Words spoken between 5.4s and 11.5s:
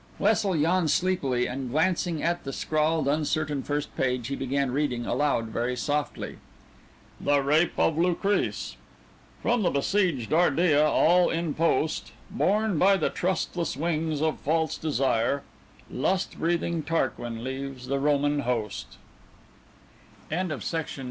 very softly: The Rape of Lucrece "_From the besieged Ardea all